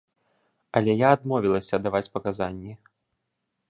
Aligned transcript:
Але 0.79 0.95
я 1.03 1.07
адмовілася 1.17 1.83
даваць 1.87 2.05
паказанні. 2.19 2.73